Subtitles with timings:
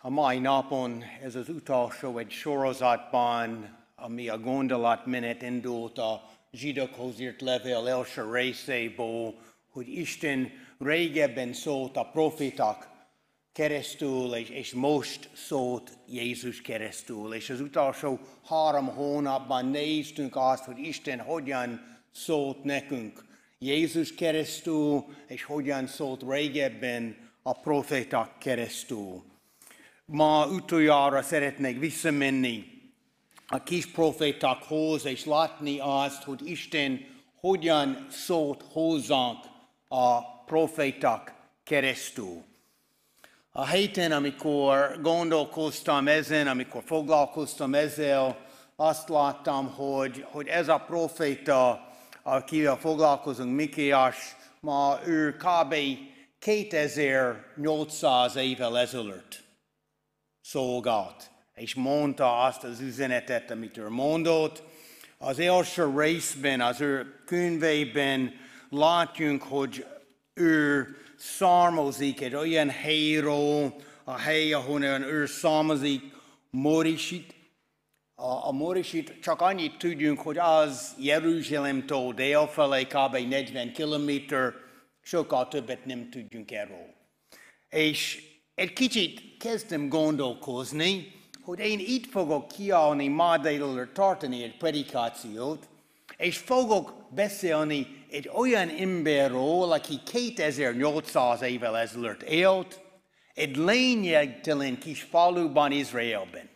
[0.00, 7.40] A mai napon ez az utolsó egy sorozatban, ami a gondolatmenet indult a zsidókhoz írt
[7.40, 9.34] levél első részéből,
[9.70, 12.88] hogy Isten régebben szólt a profitak
[13.52, 17.34] keresztül, és, és most szólt Jézus keresztül.
[17.34, 18.18] És az utolsó
[18.48, 23.24] három hónapban néztünk azt, hogy Isten hogyan szólt nekünk
[23.58, 29.27] Jézus keresztül, és hogyan szólt régebben a proféták keresztül.
[30.10, 32.64] Ma utoljára szeretnék visszamenni
[33.46, 37.06] a kis profétákhoz, és látni azt, hogy Isten
[37.40, 39.38] hogyan szólt hozzánk
[39.88, 42.44] a proféták keresztül.
[43.52, 51.88] A héten, amikor gondolkoztam ezen, amikor foglalkoztam ezzel, azt láttam, hogy, hogy ez a proféta,
[52.22, 55.74] akivel foglalkozunk, Mikiás, ma ő kb.
[56.38, 59.46] 2800 évvel ezelőtt
[60.50, 64.62] szolgált, és mondta azt az üzenetet, amit ő mondott.
[65.18, 68.32] Az első részben, az ő könyvében
[68.68, 69.86] látjunk, hogy
[70.34, 76.02] ő származik egy olyan helyről, a hely, ahonnan ő származik,
[76.50, 77.34] Morisit.
[78.14, 83.16] A, a Morisit csak annyit tudjunk, hogy az Jeruzsálemtól délfelé kb.
[83.16, 84.52] 40 kilométer,
[85.02, 86.94] sokkal többet nem tudjunk erről.
[87.68, 88.22] És
[88.58, 95.68] egy kicsit kezdtem gondolkozni, hogy én itt fogok kiállni ma délelőtt tartani egy predikációt,
[96.16, 102.80] és fogok beszélni egy olyan emberről, aki 2800 évvel ezelőtt élt,
[103.34, 106.50] egy lényegtelen kis faluban Izraelben.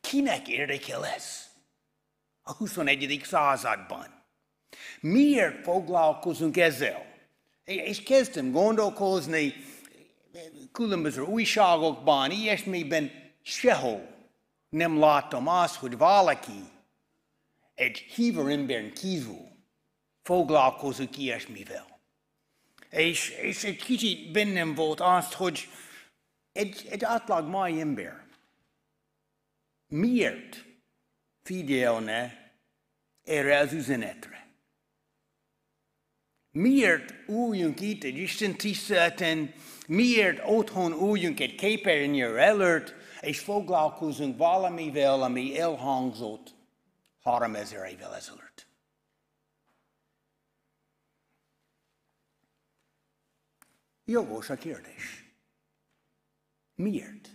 [0.00, 1.46] Kinek érdekel ez
[2.42, 3.20] a 21.
[3.24, 4.24] században?
[5.00, 7.06] Miért foglalkozunk ezzel?
[7.64, 9.54] És kezdtem gondolkozni,
[10.78, 13.10] különböző újságokban, ilyesmiben
[13.42, 14.16] sehol
[14.68, 16.62] nem láttam azt, hogy valaki
[17.74, 19.48] egy hívő embern kívül
[20.22, 22.00] foglalkozik ilyesmivel.
[22.90, 25.68] És, és egy kicsit bennem volt azt, hogy
[26.52, 28.26] egy, egy átlag mai ember
[29.86, 30.64] miért
[31.42, 32.52] figyelne
[33.24, 34.46] erre az üzenetre?
[36.50, 39.54] Miért újjunk itt egy Isten tiszteleten,
[39.88, 46.54] miért otthon újjunk egy képernyő előtt, és foglalkozunk valamivel, ami elhangzott
[47.22, 48.66] 3000 évvel ezelőtt.
[54.04, 55.24] Jogos a kérdés.
[56.74, 57.30] Miért?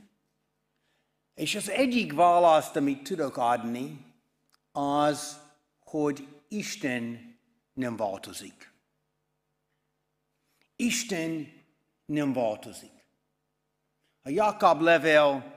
[1.34, 4.06] És az egyik választ, amit tudok adni,
[4.72, 5.40] az,
[5.80, 7.36] hogy Isten
[7.74, 8.72] nem változik.
[10.76, 11.53] Isten
[12.14, 12.92] nem változik.
[14.24, 15.54] A Jakab levél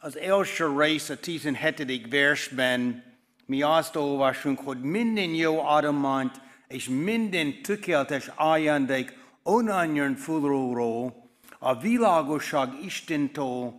[0.00, 2.10] az első rész a 17.
[2.10, 3.04] versben
[3.46, 11.14] mi azt olvasunk, hogy minden jó adományt és minden tökéletes ajándék onnan fölről,
[11.58, 13.74] a világosság Istentől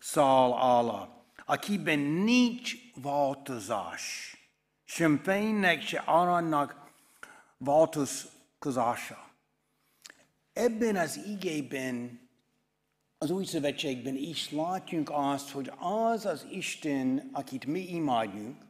[0.00, 1.08] száll alá,
[1.44, 4.36] akiben nincs változás,
[4.84, 6.76] sem fénynek, se aranynak
[7.58, 9.31] változkozása.
[10.52, 12.28] Ebben az igében,
[13.18, 18.62] az új szövetségben is látjunk azt, hogy az az Isten, akit mi imádjunk,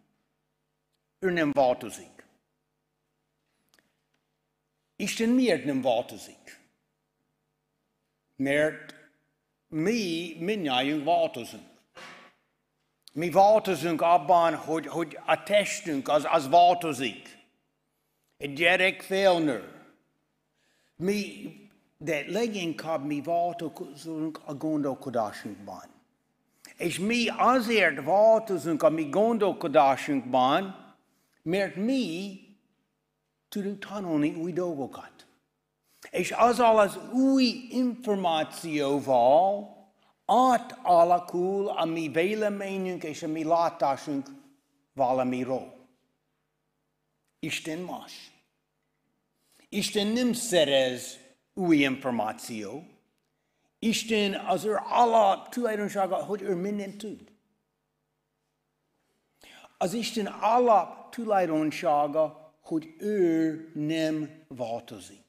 [1.18, 2.26] ő nem változik.
[4.96, 6.60] Isten miért nem változik?
[8.36, 8.94] Mert
[9.68, 11.70] mi mindnyájunk változunk.
[13.12, 17.38] Mi változunk abban, hogy, hogy a testünk az, az változik.
[18.36, 19.82] Egy gyerek felnő.
[20.96, 21.52] Mi,
[22.04, 25.84] de leginkább mi változunk a gondolkodásunkban.
[26.76, 30.76] És mi azért változunk a mi gondolkodásunkban,
[31.42, 32.40] mert mi
[33.48, 35.10] tudunk tanulni új dolgokat.
[36.10, 39.76] És azzal az új információval
[40.26, 44.28] átalakul a mi véleményünk és a mi látásunk
[44.94, 45.80] valamiről.
[47.40, 48.32] Isten más.
[49.68, 51.21] Isten nem szerez
[51.54, 52.86] új információ.
[53.78, 57.32] Isten az ő alap tulajdonsága, hogy ő mindent tud.
[59.78, 65.24] Az Isten alap tulajdonsága, hogy ő nem változik.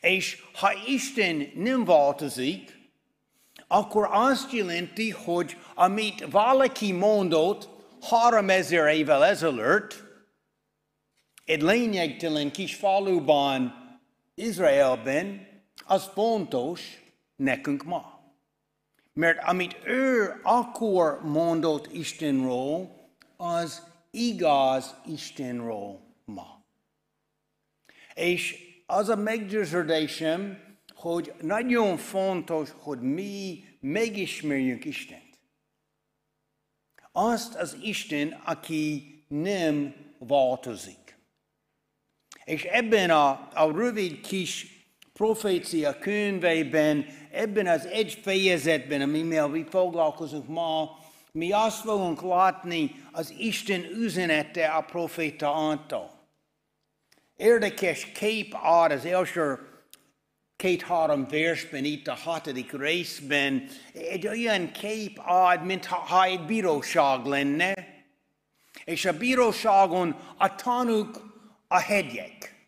[0.00, 2.80] És ha Isten nem változik,
[3.66, 7.68] akkor azt jelenti, hogy amit valaki mondott
[8.10, 10.02] három ezer évvel ezelőtt,
[11.44, 13.81] egy lényegtelen kis faluban,
[14.34, 15.46] Izraelben,
[15.84, 17.02] az fontos
[17.36, 18.20] nekünk ma.
[19.12, 22.90] Mert amit ő akkor mondott Istenről,
[23.36, 26.64] az igaz Istenről ma.
[28.14, 28.56] És
[28.86, 30.58] az a meggyőződésem,
[30.94, 35.40] hogy nagyon fontos, hogy mi megismerjünk Istent.
[37.12, 41.01] Azt az Isten, aki nem változik.
[42.44, 44.66] És ebben a, a rövid kis
[45.12, 50.98] profécia könyveiben, ebben az egy fejezetben, amivel mi foglalkozunk ma,
[51.32, 56.10] mi azt fogunk látni az Isten üzenete a proféta által.
[57.36, 59.58] Érdekes kép ad az első
[60.56, 67.74] két-három versben, itt a hatodik részben, egy olyan kép ad, mint ha egy bíróság lenne,
[68.84, 71.31] és a bíróságon a tanúk
[71.72, 72.66] a hegyek,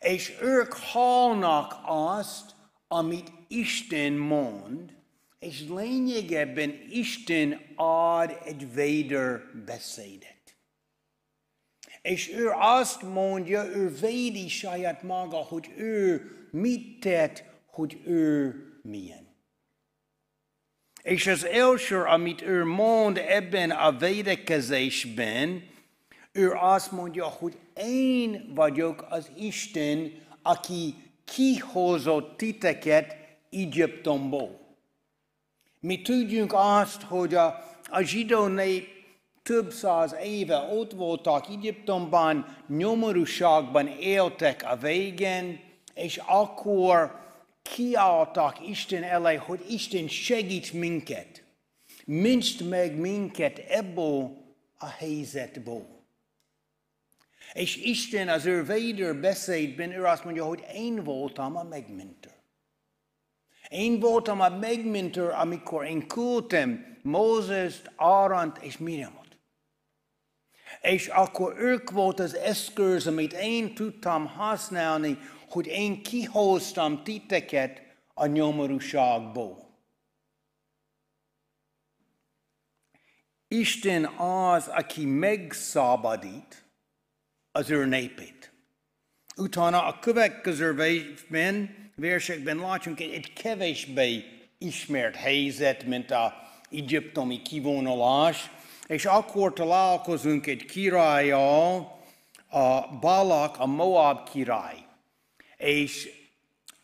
[0.00, 2.54] és ők hallnak azt,
[2.88, 4.96] amit Isten mond,
[5.38, 10.56] és lényegében Isten ad egy véder beszédet.
[12.02, 19.26] És ő azt mondja, ő védi saját maga, hogy ő mit tett, hogy ő milyen.
[21.02, 25.72] És az első, amit ő mond ebben a védekezésben,
[26.32, 30.12] ő azt mondja, hogy én vagyok az Isten,
[30.42, 30.94] aki
[31.24, 33.16] kihozott titeket
[33.50, 34.60] Egyiptomból.
[35.80, 37.46] Mi tudjunk azt, hogy a,
[37.90, 38.88] a zsidó nép
[39.42, 45.60] több száz éve ott voltak Egyiptomban, nyomorúságban éltek a végén,
[45.94, 47.20] és akkor
[47.62, 51.42] kiálltak Isten elé, hogy Isten segít minket.
[52.04, 54.36] Mintsd meg minket ebből
[54.78, 55.93] a helyzetből.
[57.54, 62.30] És Isten az ő védő beszédben, ő azt mondja, hogy én voltam a megmentő.
[63.68, 69.38] Én voltam a megmentő, amikor én küldtem Mózest, Árant és Miriamot.
[70.80, 75.18] És akkor ők volt az eszköz, amit én tudtam használni,
[75.48, 77.82] hogy én kihoztam titeket
[78.14, 79.78] a nyomorúságból.
[83.48, 86.63] Isten az, aki megszabadít
[87.56, 88.52] az ő népét.
[89.36, 90.74] Utána a következő
[91.96, 94.24] versekben látjunk egy, egy kevésbé
[94.58, 96.34] ismert helyzet, mint a
[96.70, 98.50] egyiptomi kivonulás,
[98.86, 101.98] és akkor találkozunk egy királlyal,
[102.48, 104.76] a Balak, a Moab király.
[105.56, 106.08] És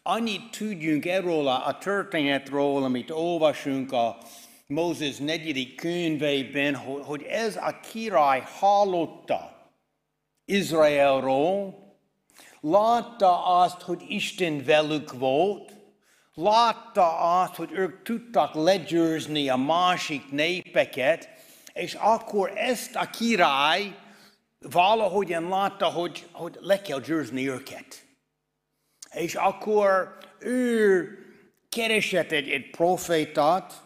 [0.02, 4.18] annyit tudjunk erről a történetről, amit olvasunk a
[4.66, 9.59] Mózes negyedik könyveiben, hogy ez a király hallotta
[10.50, 11.78] Izraelról,
[12.60, 15.72] látta azt, hogy Isten velük volt,
[16.34, 21.28] látta azt, hogy ők tudtak legyőzni a másik népeket,
[21.72, 23.94] és akkor ezt a király
[24.60, 28.06] valahogyan látta, hogy, hogy le kell győzni őket.
[29.10, 31.08] És akkor ő
[31.68, 33.82] keresett egy, egy profétát,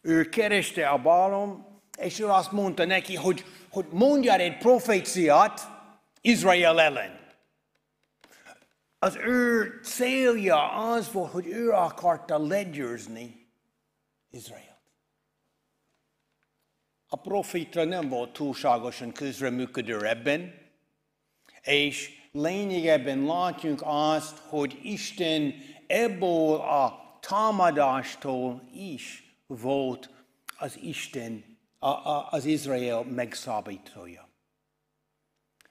[0.00, 5.77] ő kereste a bálom, és ő azt mondta neki, hogy, hogy mondjál egy proféciát
[6.20, 7.26] Izrael ellen.
[8.98, 13.48] Az ő célja az volt, hogy ő akarta legyőzni
[14.30, 14.80] Izrael.
[17.08, 20.54] A profita nem volt túlságosan közreműködő ebben,
[21.62, 25.54] és lényegében látjuk azt, hogy Isten
[25.86, 30.10] ebből a támadástól is volt
[30.58, 34.27] az Isten, a, a, az Izrael megszabítója.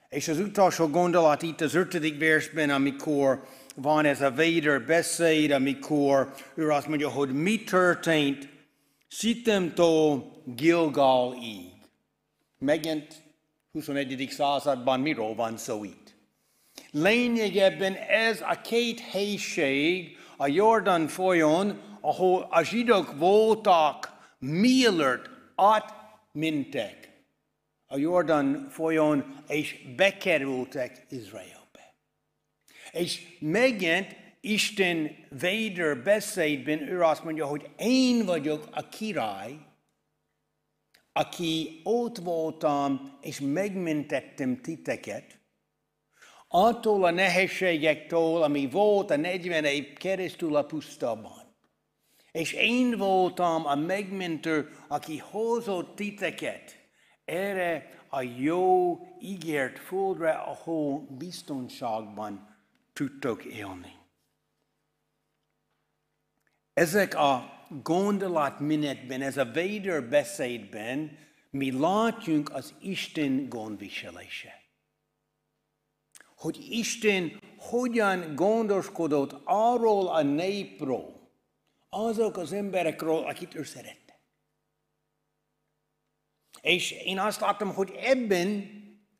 [0.09, 3.43] És az utolsó gondolat itt az ötödik versben, amikor
[3.75, 8.49] van ez a véder beszéd, amikor ő azt mondja, hogy mi történt
[9.07, 11.71] Sittemtól Gilgalig.
[12.59, 13.15] Megint
[13.71, 14.27] 21.
[14.31, 16.15] században miről van szó itt?
[16.91, 27.06] Lényegében ez a két helység a Jordan folyón, ahol a zsidók voltak, mielőtt átmentek
[27.87, 31.93] a Jordan folyón, és bekerültek Izraelbe.
[32.91, 39.57] És megint Isten véder beszédben ő azt mondja, hogy én vagyok a király,
[41.11, 45.39] aki ott voltam, és megmentettem titeket,
[46.47, 51.55] attól a nehézségektől, ami volt a 40 év keresztül a pusztában.
[52.31, 56.86] És én voltam a megmentő, aki hozott titeket
[57.27, 62.55] erre a jó ígért földre, ahol biztonságban
[62.93, 63.95] tudtok élni.
[66.73, 71.17] Ezek a gondolatmenetben, ez a véder beszédben
[71.49, 74.61] mi látjunk az Isten gondviselése.
[76.35, 81.29] Hogy Isten hogyan gondoskodott arról a népről,
[81.89, 84.06] azok az emberekről, akit ő szerette.
[86.67, 88.69] És én azt látom, hogy ebben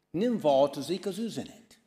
[0.09, 1.79] nem változik az üzenet.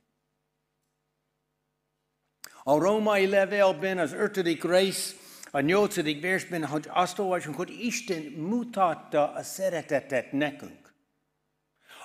[2.63, 5.17] A római levélben az ötödik rész,
[5.51, 10.95] a nyolcadik versben, hogy azt olvasunk, hogy Isten mutatta a szeretetet nekünk,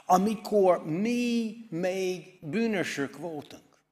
[0.06, 3.84] amikor mi még bűnösök voltunk.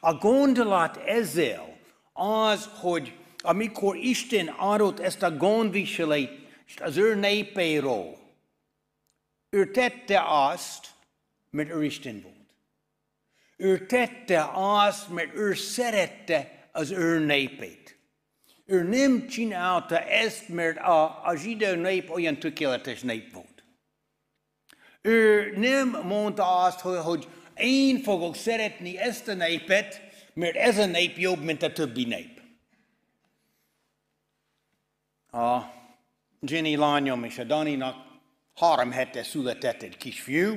[0.00, 1.78] A gondolat ezzel
[2.12, 8.26] az, hogy amikor Isten adott ezt a gondviselést az ő népéről,
[9.50, 10.86] ő tette azt,
[11.50, 12.36] mert ő Isten volt.
[13.56, 17.98] Ő tette azt, mert ő szerette az ő népét.
[18.64, 23.64] Ő nem csinálta ezt, mert a, a zsidó nép olyan tökéletes nép volt.
[25.00, 30.02] Ő nem mondta azt, hogy, hogy én fogok szeretni ezt a népet,
[30.34, 32.40] mert ez a nép jobb, mint a többi nép.
[35.30, 35.60] A
[36.40, 38.07] Jenny lányom és a Daninak
[38.58, 40.54] három hete született egy kisfiú,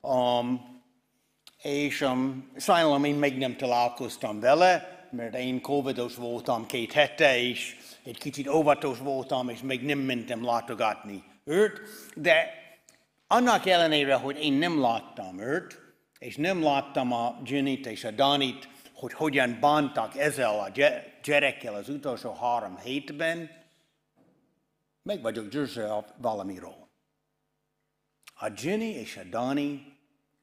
[0.00, 0.82] um,
[1.62, 7.76] és um, sajnálom én még nem találkoztam vele, mert én covidos voltam két hete, és
[8.04, 11.80] egy kicsit óvatos voltam, és még nem mentem látogatni őt,
[12.14, 12.46] de
[13.26, 15.80] annak ellenére, hogy én nem láttam őt,
[16.18, 20.70] és nem láttam a Jennyt és a Danit, hogy hogyan bántak ezzel a
[21.22, 23.50] gyerekkel az utolsó három hétben,
[25.02, 26.83] meg vagyok győző valamiről.
[28.44, 29.96] A Jenny és a Dani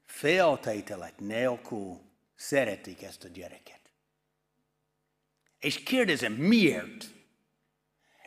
[0.06, 2.02] feltételet nélkül
[2.36, 3.80] szeretik ezt a gyereket.
[5.60, 7.06] És kérdezem, miért?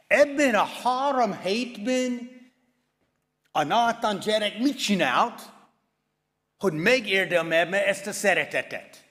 [0.06, 2.30] Ebben a három hétben
[3.50, 5.52] a Nathan gyerek mit csinált,
[6.58, 9.04] hogy megérdemelme ezt a szeretetet?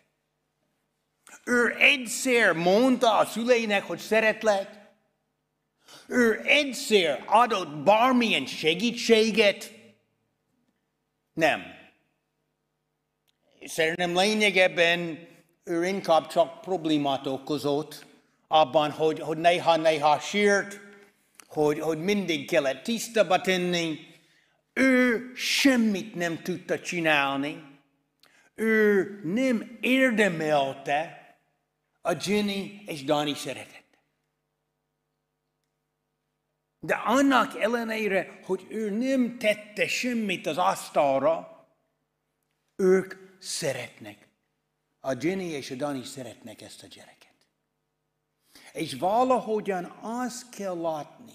[1.46, 4.70] Ő egyszer mondta a szüleinek, hogy szeretlek,
[6.08, 9.73] ő egyszer adott bármilyen segítséget,
[11.34, 11.62] nem.
[13.66, 15.28] Szerintem lényegében
[15.64, 18.06] ő inkább csak problémát okozott
[18.48, 20.80] abban, hogy, hogy néha-néha sírt,
[21.48, 24.00] hogy, hogy mindig kellett tisztába tenni.
[24.74, 27.64] Ő semmit nem tudta csinálni.
[28.56, 31.22] Ő nem érdemelte
[32.02, 33.83] a Jenny és Dani szeretet.
[36.86, 41.68] De annak ellenére, hogy ő nem tette semmit az asztalra,
[42.76, 44.28] ők szeretnek.
[45.00, 47.34] A Jenny és a Dani szeretnek ezt a gyereket.
[48.74, 51.34] És valahogyan azt kell látni,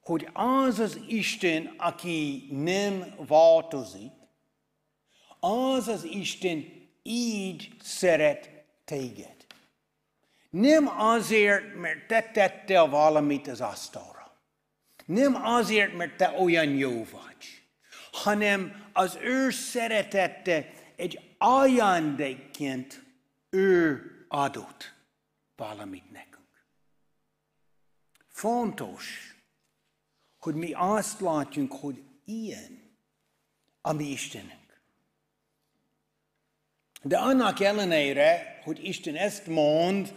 [0.00, 4.12] hogy az az Isten, aki nem változik,
[5.40, 6.64] az az Isten
[7.02, 8.50] így szeret
[8.84, 9.36] téged.
[10.50, 14.21] Nem azért, mert te tettél valamit az asztalra.
[15.04, 17.62] Nem azért, mert te olyan jó vagy,
[18.12, 23.02] hanem az ő szeretette egy ajándékként
[23.50, 24.94] ő adott
[25.56, 26.66] valamit nekünk.
[28.28, 29.36] Fontos,
[30.38, 32.96] hogy mi azt látjunk, hogy ilyen
[33.80, 34.82] a mi Istenünk.
[37.02, 40.14] De annak ellenére, hogy Isten ezt mond,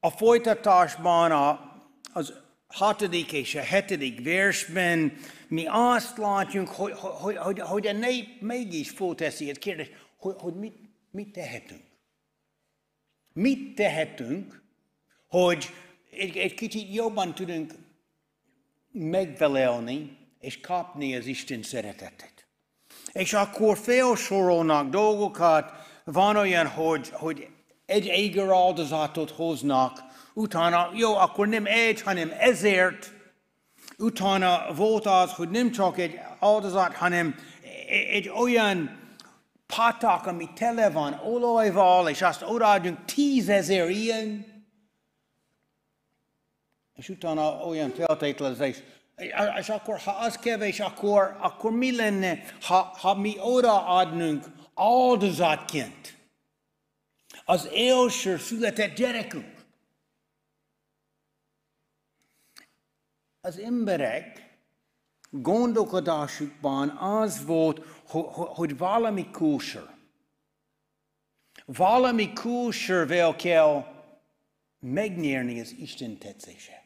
[0.00, 1.74] a folytatásban a,
[2.12, 2.39] az
[2.70, 5.12] hatodik és a hetedik versben
[5.48, 10.54] mi azt látjuk, hogy, hogy, hogy, hogy a nép mégis fölteszi egy kérdést, hogy, hogy
[10.54, 10.76] mit,
[11.10, 11.82] mit tehetünk.
[13.32, 14.62] Mit tehetünk,
[15.28, 15.70] hogy
[16.10, 17.74] egy, egy kicsit jobban tudunk
[18.92, 22.46] megvelelni és kapni az Isten szeretetet.
[23.12, 25.72] És akkor felsorolnak dolgokat,
[26.04, 27.48] van olyan, hogy, hogy
[27.86, 33.12] egy éger áldozatot hoznak, utána, jó, akkor nem egy, hanem ezért,
[33.98, 37.34] utána volt az, hogy nem csak egy áldozat, hanem
[38.10, 38.98] egy olyan
[39.66, 44.46] patak, ami tele van olajval, és azt odaadjunk tízezer ilyen,
[46.94, 48.76] és utána olyan feltételezés,
[49.58, 54.44] és akkor, ha az kevés, akkor, akkor mi lenne, ha, ha mi odaadnunk
[54.74, 56.18] áldozatként?
[57.44, 59.59] Az első született gyerekünk?
[63.40, 64.58] az emberek
[65.30, 67.86] gondolkodásukban az volt,
[68.54, 69.98] hogy valami kulcsor.
[71.64, 73.84] Valami kulcsorvel kell
[74.78, 76.84] megnyerni az Isten tetszése.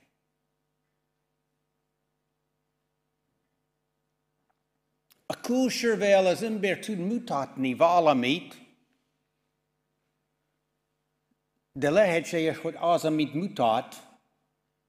[5.27, 8.63] A kulcsorvel az ember tud mutatni valamit,
[11.73, 14.07] de lehetséges, hogy az, amit mutat,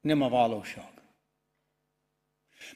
[0.02, 0.96] nem a valóság.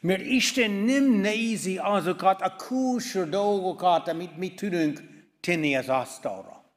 [0.01, 5.01] Mert Isten nem nézi azokat a külső dolgokat, amit mi tudunk
[5.39, 6.73] tenni az asztalra,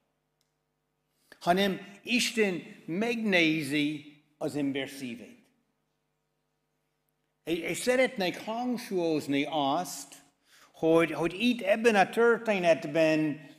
[1.40, 5.40] hanem Isten megnézi az ember szívét.
[7.44, 10.14] És szeretnék hangsúlyozni azt,
[10.72, 13.50] hogy, hogy itt ebben a történetben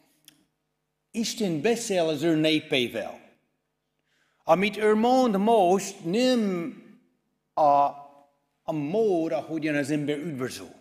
[1.12, 3.22] Isten beszél az ő népével.
[4.44, 6.74] Amit ő mond most nem
[7.54, 8.03] a
[8.64, 10.72] a mód, ahogyan az ember üdvözül.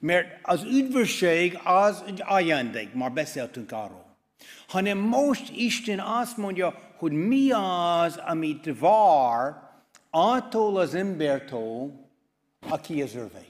[0.00, 4.16] Mert az üdvösség az egy ajándék, már beszéltünk arról.
[4.68, 9.70] Hanem most Isten azt mondja, hogy mi az, amit vár
[10.10, 12.06] attól az embertől,
[12.68, 13.46] aki az örvé.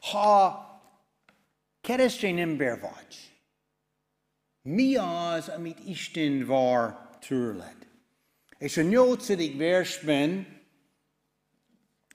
[0.00, 0.64] Ha
[1.80, 3.32] keresztény ember vagy,
[4.62, 7.79] mi az, amit Isten vár tőled?
[8.60, 10.46] És a nyolcadik versben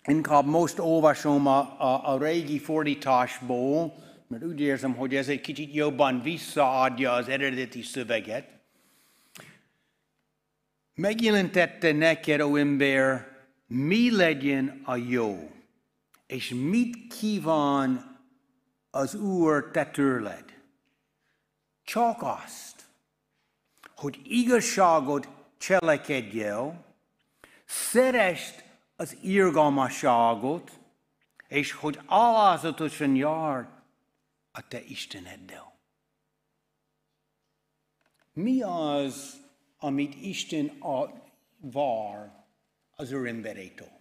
[0.07, 3.93] inkább most olvasom a, a, a régi fordításból,
[4.27, 8.49] mert úgy érzem, hogy ez egy kicsit jobban visszaadja az eredeti szöveget.
[10.93, 13.27] Megjelentette neked, ó ember,
[13.67, 15.51] mi legyen a jó,
[16.27, 18.19] és mit kíván
[18.89, 20.45] az Úr te tőled.
[21.83, 22.83] Csak azt,
[23.95, 25.34] hogy igazságot
[25.65, 26.85] cselekedj el,
[27.65, 28.63] szerest
[28.95, 30.71] az irgalmasságot,
[31.47, 33.69] és hogy alázatosan jár
[34.51, 35.73] a te Isteneddel.
[38.33, 39.41] Mi az,
[39.77, 41.11] amit Isten a,
[41.57, 42.45] vár
[42.95, 43.91] az ő emberétől?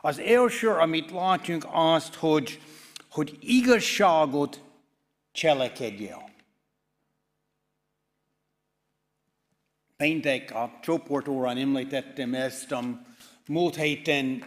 [0.00, 2.60] Az első, amit látunk, azt, hogy,
[3.10, 4.64] hogy igazságot
[5.32, 6.10] cselekedj
[10.00, 13.00] Péntek a csoportórán említettem ezt, um,
[13.46, 14.44] múlt héten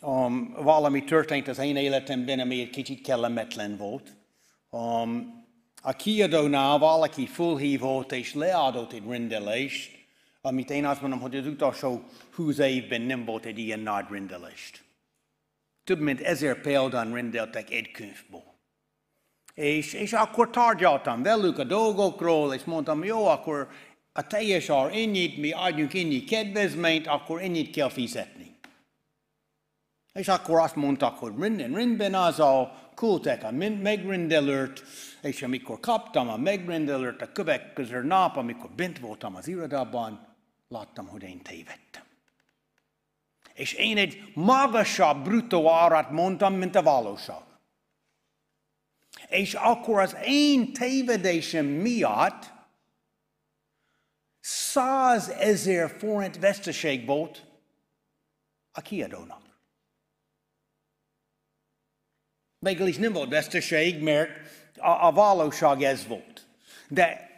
[0.00, 4.16] um, valami történt az én életemben, ami egy kicsit kellemetlen volt.
[4.70, 5.44] Um,
[5.82, 9.90] a kiadónál valaki fölhívott és leadott egy rendelést,
[10.40, 12.02] amit én azt mondom, hogy az utolsó
[12.34, 14.84] húsz évben nem volt egy ilyen nagy rendelést.
[15.84, 18.56] Több mint ezer példán rendeltek egy könyvból.
[19.54, 23.68] És, és akkor tárgyaltam velük a dolgokról, és mondtam, jó, akkor
[24.18, 28.56] a teljes ár ennyit, mi adjunk ennyi kedvezményt, akkor ennyit kell fizetni.
[30.12, 34.84] És akkor azt mondtak, hogy minden rendben az a küldtek a megrendelőt,
[35.22, 40.36] és amikor kaptam a megrendelőt a következő nap, amikor bent voltam az irodában,
[40.68, 42.02] láttam, hogy én tévedtem.
[43.54, 47.42] És én egy magasabb bruttó árat mondtam, mint a valóság.
[49.28, 52.56] És akkor az én tévedésem miatt
[54.40, 57.44] százezer forint veszteség volt
[58.72, 59.42] a kiadónak.
[62.58, 64.30] Végül is nem volt veszteség, mert
[64.76, 66.46] a, a valóság ez volt.
[66.88, 67.28] De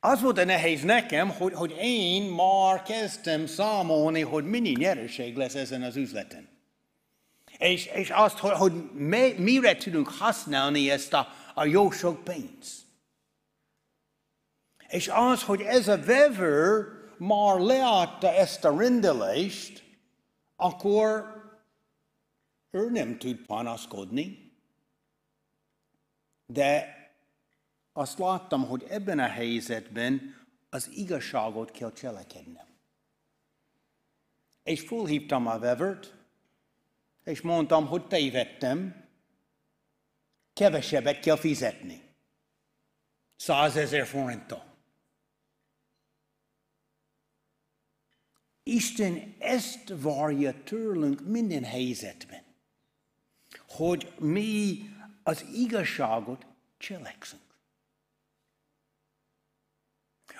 [0.00, 5.54] az volt a nehéz nekem, hogy, hogy én már kezdtem számolni, hogy mennyi nyereség lesz
[5.54, 6.48] ezen az üzleten.
[7.58, 8.72] És, és azt, hogy, hogy
[9.36, 12.80] mire tudunk használni ezt a, a jó sok pénzt.
[14.92, 16.86] És az, hogy ez a vevő
[17.18, 19.84] már leadta ezt a rendelést,
[20.56, 21.26] akkor
[22.70, 24.52] ő nem tud panaszkodni.
[26.46, 26.96] De
[27.92, 30.36] azt láttam, hogy ebben a helyzetben
[30.70, 32.66] az igazságot kell cselekednem.
[34.62, 36.14] És fölhívtam a vevőt,
[37.24, 39.08] és mondtam, hogy tévedtem,
[40.52, 42.02] kevesebbet kell fizetni.
[43.36, 44.71] Százezer forinttal.
[48.62, 52.42] Isten ezt várja tőlünk minden helyzetben,
[53.68, 54.78] hogy mi
[55.22, 56.46] az igazságot
[56.78, 57.40] cselekszünk.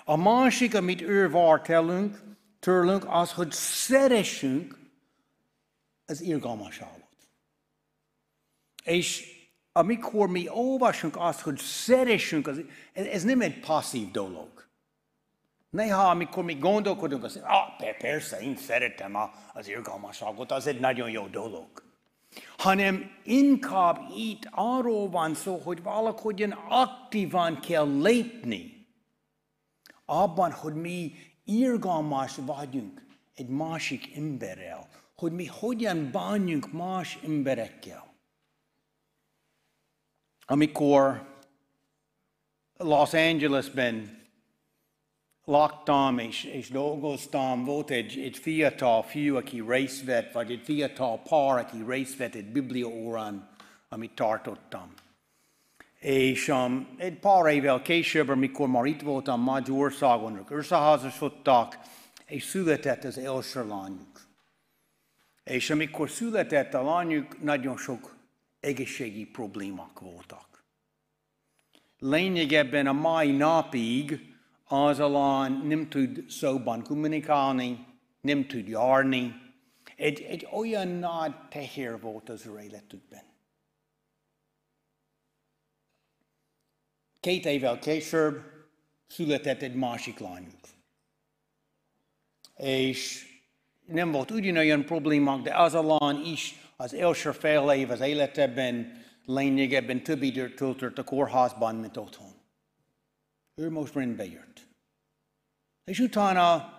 [0.04, 2.22] A másik, amit ő vár tőlünk,
[2.58, 4.78] tőlünk, az, hogy szeressünk
[6.06, 7.16] az irgalmaságot.
[8.84, 9.40] És
[9.72, 12.60] amikor mi olvasunk azt, hogy szeressünk, az,
[12.92, 14.68] ez nem egy passzív dolog.
[15.72, 19.16] Néha, amikor mi gondolkodunk, azt ah, persze, én szeretem
[19.52, 21.66] az irgalmasságot, az egy nagyon jó dolog.
[22.56, 28.86] Hanem inkább itt arról van szó, hogy valahogyan aktívan kell lépni
[30.04, 31.12] abban, hogy mi
[31.44, 38.14] irgalmas vagyunk egy másik emberrel, hogy mi hogyan bánjunk más emberekkel.
[40.46, 41.28] Amikor
[42.76, 44.21] Los Angelesben
[45.44, 51.58] laktam és, és dolgoztam, volt egy, egy fiatal fiú, aki részt vagy egy fiatal pár,
[51.58, 53.48] aki részt vett egy bibliaórán,
[53.88, 54.92] amit tartottam.
[55.98, 61.78] És um, egy pár évvel később, amikor már itt voltam Magyarországon, ők összeházasodtak,
[62.26, 64.20] és született az első lányuk.
[65.44, 68.16] És amikor született a lányuk, nagyon sok
[68.60, 70.64] egészségi problémák voltak.
[71.98, 74.31] Lényegében a mai napig
[74.72, 77.86] az a lány nem tud szóban kommunikálni,
[78.20, 79.34] nem tud járni.
[79.96, 83.22] Egy, egy olyan nagy teher volt az ő életükben.
[87.20, 88.40] Két évvel később
[89.06, 90.60] született egy másik lányuk.
[92.56, 93.26] És
[93.86, 99.02] nem volt ugyanolyan problémák, de az a lány is az első fél év az életében
[99.24, 102.32] lényegében több időt töltött a kórházban, mint otthon.
[103.54, 104.61] Ő most rendbe jött.
[105.84, 106.72] És utána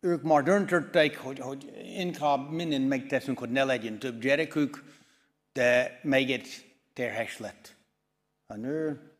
[0.00, 4.84] ők már döntöttek, hogy, hogy inkább mindent megteszünk, hogy ne legyen több gyerekük,
[5.52, 7.76] de még egy terhes lett
[8.46, 9.12] a nő.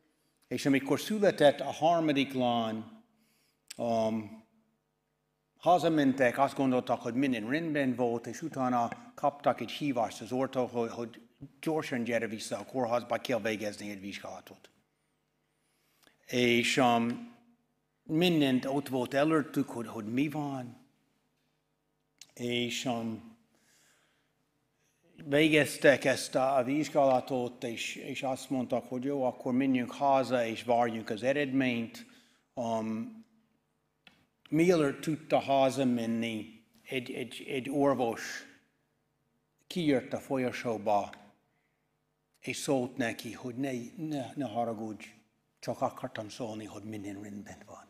[0.49, 2.85] És amikor született a harmadik lány,
[3.77, 4.45] um,
[5.57, 10.91] hazamentek, azt gondoltak, hogy minden rendben volt, és utána kaptak egy hívást az ortól, hogy,
[10.91, 11.21] hogy
[11.61, 14.71] gyorsan gyere vissza a kórházba, kell végezni egy vizsgálatot.
[16.27, 17.37] És um,
[18.09, 20.77] mindent ott volt előttük, hogy, hogy mi van.
[22.35, 23.37] És um,
[25.25, 31.11] végeztek ezt a vizsgálatot, és, és azt mondtak, hogy jó, akkor menjünk haza, és várjunk
[31.11, 32.07] az eredményt.
[32.55, 33.25] Um,
[34.51, 38.47] mielőtt tudta hazamenni, egy, egy, egy orvos
[39.67, 41.13] kijött a folyosóba,
[42.41, 45.05] és szólt neki, hogy ne, ne, ne haragudj,
[45.59, 47.88] csak akartam szólni, hogy minden rendben van.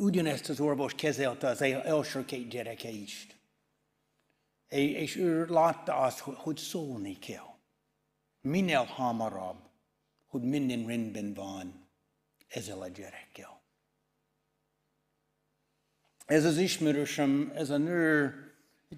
[0.00, 3.26] Ugyanezt az orvos kezelte az első két gyereke is.
[4.68, 7.54] És ő látta azt, hogy szólni kell.
[8.40, 9.68] Minél hamarabb,
[10.26, 11.88] hogy minden rendben van
[12.48, 13.62] ezzel a gyerekkel.
[16.26, 18.34] Ez az ismerősöm, ez a nő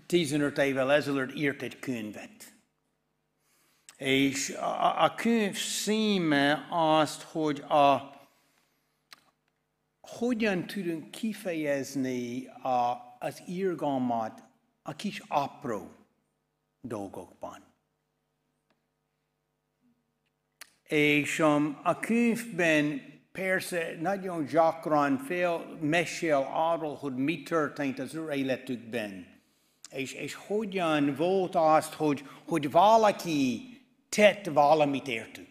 [0.06, 2.54] 15 évvel ezelőtt írt egy könyvet.
[3.96, 8.09] És a, a könyv szíme azt, hogy a,
[10.18, 14.42] hogyan tudunk kifejezni a, az irgalmat
[14.82, 15.90] a kis apró
[16.80, 17.58] dolgokban.
[20.82, 28.32] És um, a könyvben persze nagyon gyakran fél mesél arról, hogy mi történt az ő
[28.32, 29.26] életükben,
[29.90, 33.68] és, és hogyan volt azt, hogy, hogy valaki
[34.08, 35.49] tett valamit értük.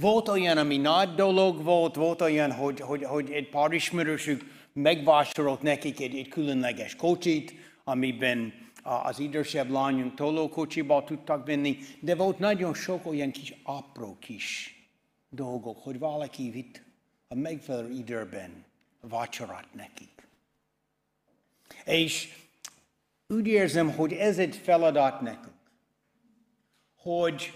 [0.00, 5.62] Volt olyan, ami nagy dolog volt, volt olyan, hogy, hogy, hogy egy pár ismerősük megvásárolt
[5.62, 7.54] nekik egy, egy különleges kocsit,
[7.84, 14.76] amiben az idősebb lányunk tolókocsiba tudtak venni, de volt nagyon sok olyan kis apró kis
[15.28, 16.82] dolgok, hogy valaki vitt
[17.28, 18.64] a megfelelő időben
[19.00, 20.28] vacsorát nekik.
[21.84, 22.28] És
[23.28, 25.54] úgy érzem, hogy ez egy feladat nekünk,
[26.96, 27.52] hogy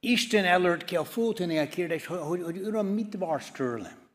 [0.00, 4.08] Isten előtt kell föltenni a kérdést, hogy, hogy, Uram, mit vársz tőlem?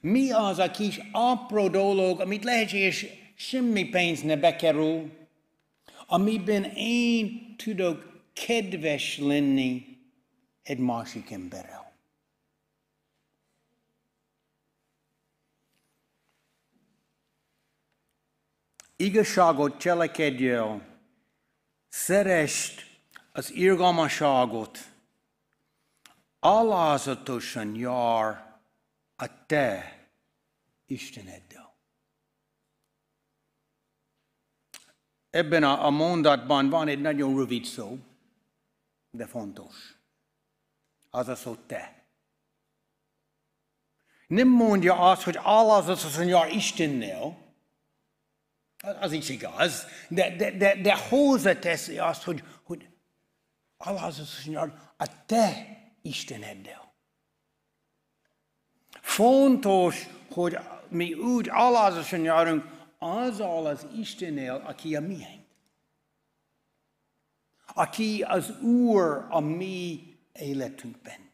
[0.00, 5.10] Mi az a kis apró dolog, amit lehetséges semmi pénz ne bekerül,
[6.06, 9.98] amiben én tudok kedves lenni
[10.62, 11.92] egy másik emberrel.
[18.96, 20.86] Igazságot cselekedjél,
[21.88, 22.91] szerest
[23.32, 24.78] az irgalmaságot,
[26.38, 28.60] alázatosan jár
[29.16, 30.00] a te
[30.86, 31.74] Isteneddel.
[35.30, 37.98] Ebben a, a mondatban van egy nagyon rövid szó,
[39.10, 39.96] de fontos.
[41.10, 42.04] Az a szó te.
[44.26, 47.40] Nem mondja azt, hogy alázatosan jár Istennel,
[48.82, 52.91] az is igaz, de, de, de, de hozzáteszi azt, hogy, hogy
[53.86, 56.92] alázatosan a te Isteneddel.
[59.00, 62.64] Fontos, hogy mi úgy alázatosan járunk
[62.98, 65.46] azzal az Istennel, aki a miénk.
[67.74, 71.30] Aki az Úr a mi életünkben.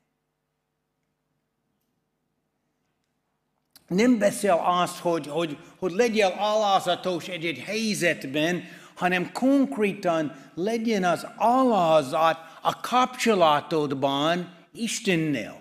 [3.89, 8.65] nem beszél azt, hogy, hogy, hogy legyél alázatos egy, egy helyzetben,
[8.99, 15.61] hanem konkrétan legyen az alázat a kapcsolatodban Istennel.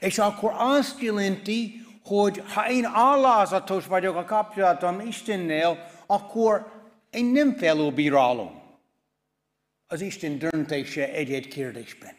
[0.00, 6.72] És akkor azt jelenti, hogy ha én alázatos vagyok a kapcsolatom Istennel, akkor
[7.10, 8.62] én nem felülbírálom
[9.86, 12.14] az Isten döntése egy-egy kérdésben.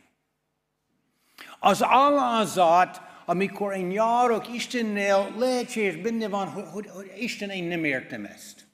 [1.60, 7.84] Az alázat, amikor én járok Istennel, lehetséges benne van, hogy, hogy, hogy Isten, én nem
[7.84, 8.65] értem ezt.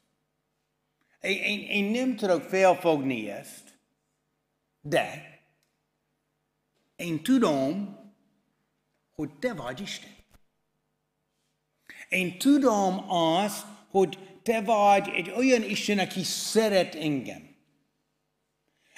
[1.21, 3.79] Én, én, én nem tudok felfogni ezt,
[4.81, 5.29] de
[6.95, 7.97] én tudom,
[9.11, 10.09] hogy te vagy Isten.
[12.09, 17.55] Én tudom azt, hogy te vagy egy olyan Isten, aki szeret engem.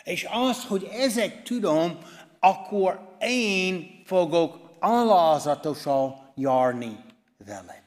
[0.03, 1.97] És az, hogy ezek tudom,
[2.39, 6.99] akkor én fogok alázatosan járni
[7.37, 7.82] veled.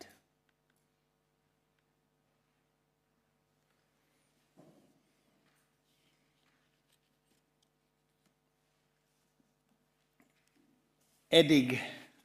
[11.28, 11.78] Eddig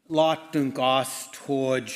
[0.07, 1.91] láttunk azt, hogy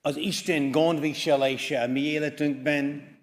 [0.00, 3.16] az Isten gondviselése a mi életünkben,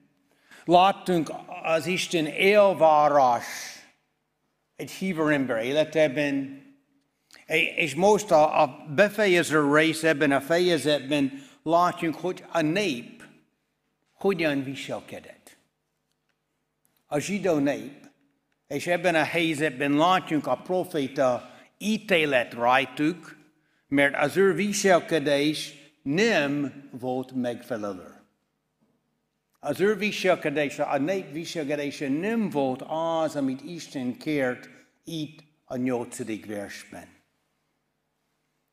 [0.65, 1.32] láttunk
[1.63, 3.45] az Isten élvárás
[4.75, 6.63] egy hívő ember életében,
[7.75, 13.23] és most a, a befejező rész ebben a fejezetben látjuk, hogy a nép
[14.13, 15.58] hogyan viselkedett.
[17.08, 18.08] A zsidó nép,
[18.67, 23.36] és ebben a helyzetben látjuk a proféta ítélet rajtuk,
[23.88, 28.13] mert az ő viselkedés nem volt megfelelő.
[29.60, 34.70] Az ő viselkedése, a nép viselkedése nem volt az, amit Isten kért
[35.04, 37.08] itt a nyolcadik versben.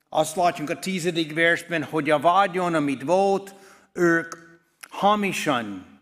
[0.09, 3.55] Azt látjuk a tizedik versben, hogy a vágyon, amit volt,
[3.92, 4.35] ők
[4.88, 5.95] hamisan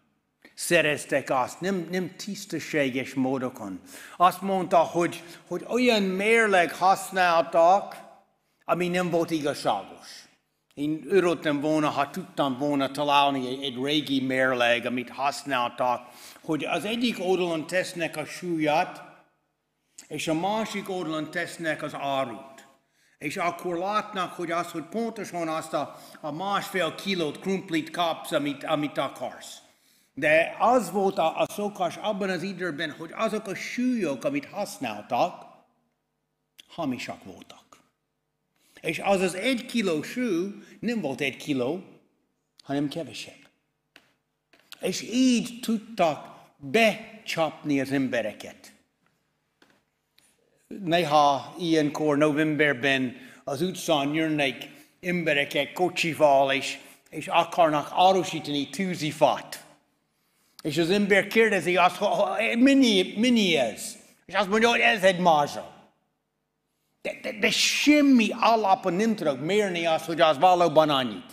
[0.55, 3.81] szereztek azt, nem, nem tisztességes módokon.
[4.17, 7.97] Azt mondta, hogy, hogy olyan mérleg használtak,
[8.64, 10.29] ami nem volt igazságos.
[10.75, 16.09] Én örültem volna, ha tudtam volna találni egy, régi mérleg, amit használtak,
[16.43, 19.03] hogy az egyik oldalon tesznek a súlyat,
[20.09, 22.67] és a másik oldalon tesznek az árut.
[23.19, 28.64] És akkor látnak, hogy az, hogy pontosan azt a, a másfél kilót krumplit kapsz, amit,
[28.64, 29.63] amit akarsz.
[30.14, 35.46] De az volt a, a szokás abban az időben, hogy azok a súlyok, amit használtak,
[36.66, 37.64] hamisak voltak.
[38.81, 41.83] És az az egy kiló sű nem volt egy kiló,
[42.62, 43.48] hanem kevesebb.
[44.81, 48.72] És így tudtak becsapni az embereket.
[50.66, 56.79] Néha ilyenkor novemberben az utcán jönnek emberek kocsival, és,
[57.11, 59.63] és akarnak árusítani tűzifát.
[60.64, 63.96] És az ember kérdezi azt, hogy mennyi, mennyi ez?
[64.27, 65.92] És azt mondja, hogy ez egy mázsa.
[67.03, 71.33] De, de, de semmi alapon nem tudok mérni azt, hogy az valóban annyit.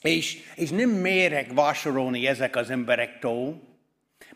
[0.00, 3.60] És, és nem mérek vásárolni ezek az emberektől,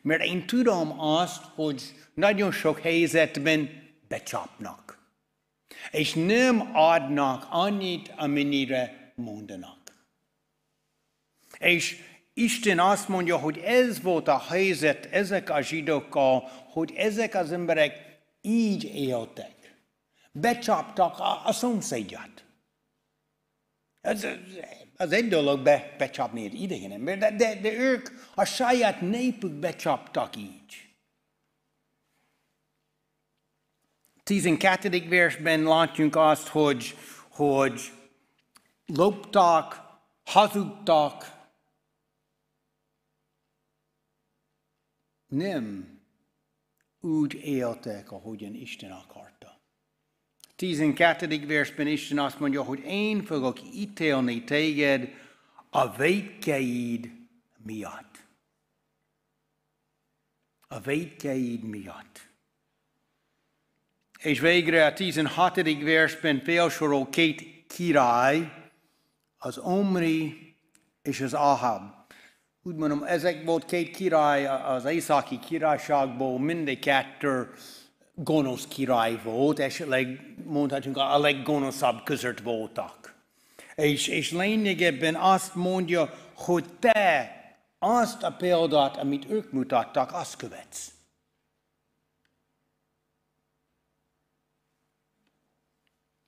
[0.03, 1.83] mert én tudom azt, hogy
[2.15, 4.99] nagyon sok helyzetben becsapnak.
[5.91, 9.79] És nem adnak annyit, amennyire mondanak.
[11.59, 12.09] És
[12.41, 18.19] Isten azt mondja, hogy ez volt a helyzet ezek a zsidókkal, hogy ezek az emberek
[18.41, 19.55] így éltek.
[20.33, 22.45] Becsaptak a, a szomszédját.
[24.01, 24.27] Ez,
[24.97, 29.53] az egy dolog be, becsapni egy idegen ember, de, de, de ők a saját népük
[29.53, 30.89] becsaptak így.
[34.23, 35.09] 12.
[35.09, 36.97] versben látjuk azt, hogy,
[37.29, 37.93] hogy
[38.87, 39.83] loptak,
[40.25, 41.40] hazudtak,
[45.31, 45.99] nem
[47.01, 49.61] úgy éltek, ahogyan Isten akarta.
[50.57, 51.47] 12.
[51.47, 55.09] versben Isten azt mondja, hogy én fogok ítélni téged
[55.71, 57.11] a védkeid
[57.57, 58.27] miatt.
[60.69, 62.29] A védkeid miatt.
[64.19, 65.55] És végre a 16.
[65.83, 68.53] versben felsorol két király,
[69.39, 70.55] az Omri
[71.03, 72.00] és az Ahab
[72.63, 77.49] úgy mondom, ezek volt két király az északi királyságból, mindegy kettő
[78.15, 83.15] gonosz király volt, esetleg mondhatjuk a leggonoszabb között voltak.
[83.75, 87.35] És, és lényegében azt mondja, hogy te
[87.79, 90.93] azt a példát, amit ők mutattak, azt követsz.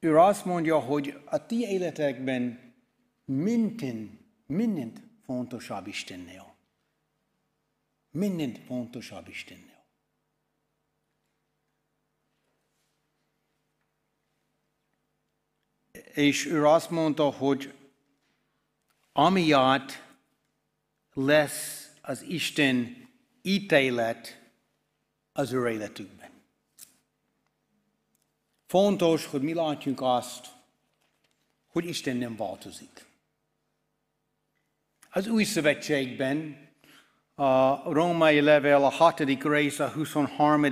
[0.03, 2.75] ő azt mondja, hogy a ti életekben
[3.25, 6.55] minden, mindent fontosabb Istennél.
[8.11, 9.85] Mindent fontosabb Istennél.
[16.15, 17.75] És ő azt mondta, hogy
[19.13, 19.93] amiatt
[21.13, 23.09] lesz az Isten
[23.43, 24.51] ítélet
[25.33, 26.31] az ő életükben.
[28.67, 30.47] Fontos, hogy mi látjunk azt,
[31.67, 33.12] hogy Isten nem változik.
[35.15, 36.69] Az új szövetségben
[37.35, 40.67] a római level a hatodik rész, a 23.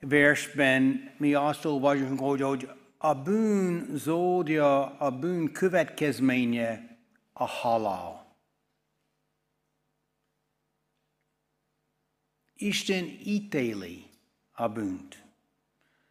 [0.00, 6.98] versben mi azt olvasunk, hogy, hogy a bűn zódja, a bűn következménye
[7.32, 8.36] a halál.
[12.56, 14.04] Isten ítéli
[14.52, 15.24] a bűnt.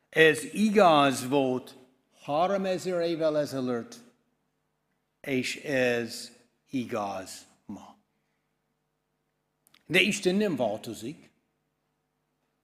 [0.10, 1.78] Ez igaz volt
[2.24, 3.96] 3000 évvel ezelőtt,
[5.22, 6.35] és ez
[6.76, 7.98] igaz ma.
[9.86, 11.30] De Isten nem változik.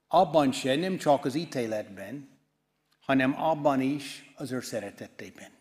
[0.07, 2.29] Abban sem, nem csak az ítéletben,
[2.99, 5.51] hanem abban is az ő szeretetében.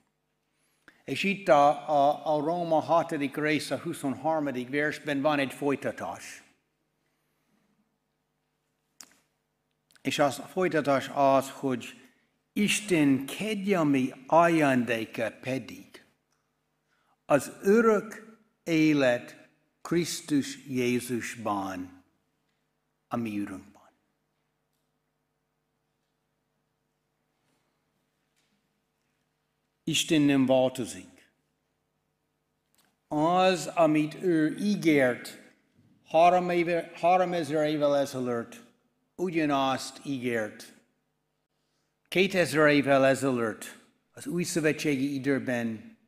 [1.05, 3.11] És itt a, a, a Róma 6.
[3.35, 4.45] rész, a 23.
[4.71, 6.43] versben van egy folytatás.
[10.03, 12.01] És az a folytatás az, hogy
[12.53, 15.91] Isten kegyelmi ajándéka pedig
[17.31, 18.30] az örök
[18.63, 19.49] élet
[19.81, 22.05] Krisztus Jézusban,
[23.09, 23.81] a mi ürünkben.
[29.85, 31.33] Isten nem változik.
[33.09, 35.39] Az, amit ő ígért
[36.11, 38.63] három, éve, három ezer évvel ezelőtt,
[39.15, 40.75] ugyanazt ígért.
[42.09, 43.79] Kétezer évvel ezelőtt,
[44.13, 45.99] az új szövetségi időben,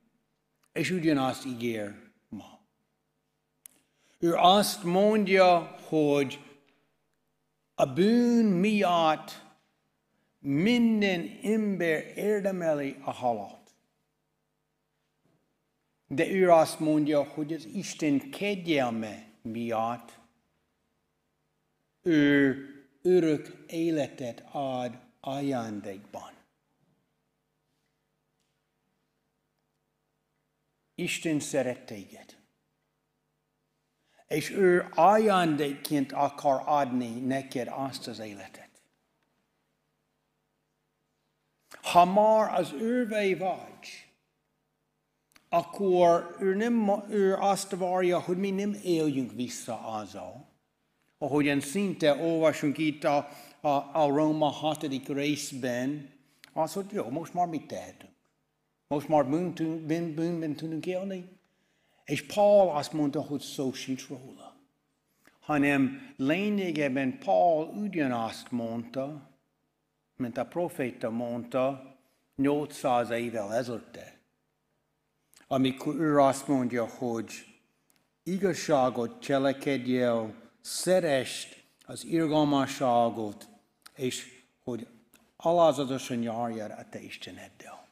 [0.73, 2.02] és ugyanazt ígér.
[4.23, 5.59] Ő azt mondja,
[5.89, 6.39] hogy
[7.75, 9.31] a bűn miatt
[10.39, 13.75] minden ember érdemeli a halat.
[16.07, 20.19] De ő azt mondja, hogy az Isten kegyelme miatt
[22.03, 22.67] ő
[23.03, 26.33] örök életet ad ajándékban.
[30.95, 32.42] Isten szeret téged.
[34.33, 38.71] És ő ajándékként akar adni neked azt az életet.
[41.83, 44.13] Ha már az ővé vagy,
[45.49, 50.49] akkor ő, nem, ő azt várja, hogy mi nem éljünk vissza azzal.
[51.19, 53.29] Ahogyan szinte olvasunk itt a,
[53.61, 55.07] a, a Róma 6.
[55.07, 56.11] részben,
[56.53, 58.13] az, hogy jó, most már mit tehetünk?
[58.87, 61.41] Most már bűnben, bűn, bűnben tudunk élni?
[62.05, 64.55] És Paul azt mondta, hogy szó sincs róla.
[65.41, 69.31] Hanem lényegében Paul ugyanazt mondta,
[70.17, 71.97] mint a proféta mondta
[72.37, 73.99] 800 évvel ezelőtt
[75.53, 77.59] amikor ő azt mondja, hogy
[78.23, 83.49] igazságot cselekedj el, szerest az irgalmasságot,
[83.95, 84.87] és hogy
[85.37, 87.87] alázatosan járjál a te Isteneddel.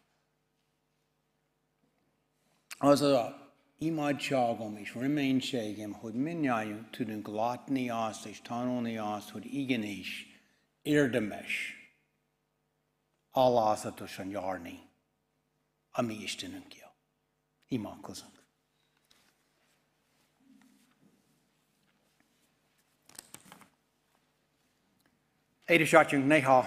[2.78, 3.49] Az a
[3.82, 10.26] imádságom és reménységem, hogy mindjárt tudunk látni azt és tanulni azt, hogy igenis
[10.82, 11.74] érdemes
[13.30, 14.80] alázatosan járni
[15.90, 16.94] a mi Istenünkkel.
[17.68, 18.44] Imádkozunk.
[25.66, 26.64] Édesatyunk, néha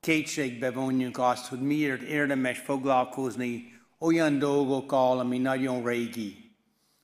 [0.00, 3.73] kétségbe vonjuk azt, hogy miért érdemes foglalkozni
[4.04, 6.50] olyan dolgokkal, ami nagyon régi,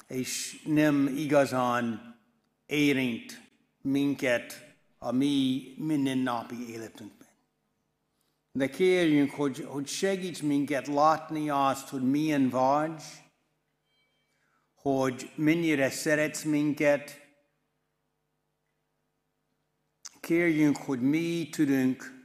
[0.06, 2.16] és nem igazán
[2.66, 3.40] érint
[3.82, 7.12] minket a mi mindennapi életünk.
[8.52, 13.02] De kérjünk, hogy, hogy segíts minket látni azt, hogy milyen vagy,
[14.74, 17.28] hogy mennyire szeretsz minket.
[20.20, 22.19] Kérjünk, hogy mi tudunk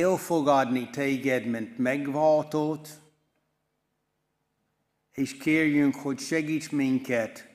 [0.00, 2.88] elfogadni téged, mint megváltót,
[5.12, 7.48] és kérjünk, hogy segíts minket,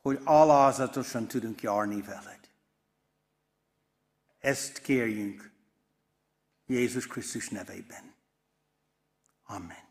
[0.00, 2.40] hogy alázatosan tudunk járni veled.
[4.38, 5.50] Ezt kérjünk
[6.66, 8.14] Jézus Krisztus nevében.
[9.42, 9.87] Amen.